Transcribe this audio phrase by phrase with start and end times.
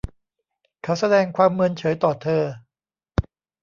[0.83, 2.43] เขาแสดงความเมินเฉยต่อเธอ